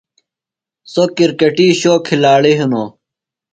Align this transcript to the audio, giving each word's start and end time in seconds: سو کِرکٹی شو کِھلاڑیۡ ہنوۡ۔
سو 0.91 1.03
کِرکٹی 1.17 1.67
شو 1.79 1.93
کِھلاڑیۡ 2.05 2.57
ہنوۡ۔ 2.59 2.89